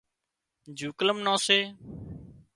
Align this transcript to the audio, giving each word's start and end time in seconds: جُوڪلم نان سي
جُوڪلم 0.77 1.17
نان 1.25 1.37
سي 1.45 1.59